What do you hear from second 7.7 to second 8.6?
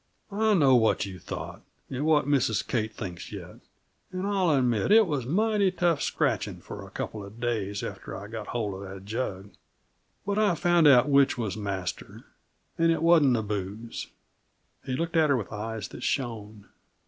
after I got